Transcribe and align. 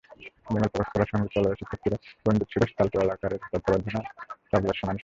বেঙ্গল 0.45 0.69
পরম্পরা 0.73 1.05
সংগীতালয়ের 1.11 1.59
শিক্ষার্থীরা 1.59 1.97
পণ্ডিত 2.23 2.47
সুরেশ 2.51 2.71
তালওয়ালকারের 2.77 3.41
তত্ত্বাবধানে 3.43 4.01
তবলায় 4.51 4.77
শোনান 4.79 4.85
কীর্তন। 4.85 4.97